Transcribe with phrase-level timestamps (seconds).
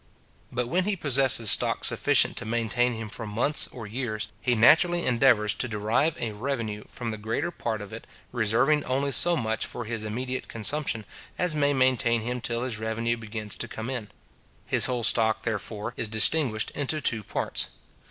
[0.51, 5.05] But when he possesses stock sufficient to maintain him for months or years, he naturally
[5.05, 9.63] endeavours to derive a revenue from the greater part of it, reserving only so much
[9.63, 11.05] for his immediate consumption
[11.37, 14.07] as may maintain him till this revenue begins to come in.
[14.65, 17.67] His whole stock, therefore, is distinguished into two parts.